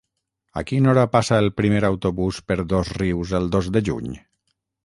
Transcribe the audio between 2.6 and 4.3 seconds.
Dosrius el dos de juny?